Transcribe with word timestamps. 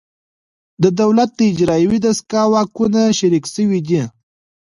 د 0.83 0.85
دولت 1.01 1.29
د 1.37 1.41
اجرایوي 1.51 1.99
دستگاه 2.07 2.47
واکونه 2.53 3.01
شریک 3.19 3.45
شوي 3.55 3.79
دي 3.87 4.01